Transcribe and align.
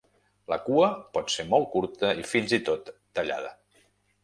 La 0.53 0.57
cua 0.69 0.87
pot 1.17 1.33
ser 1.33 1.45
molt 1.51 1.69
curta 1.75 2.13
i 2.23 2.27
fins 2.33 2.57
i 2.59 2.61
tot 2.71 2.91
tallada. 3.21 3.57